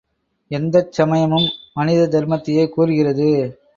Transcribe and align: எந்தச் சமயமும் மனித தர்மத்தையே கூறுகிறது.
எந்தச் 0.51 0.91
சமயமும் 0.91 1.47
மனித 1.73 2.07
தர்மத்தையே 2.07 2.69
கூறுகிறது. 2.69 3.29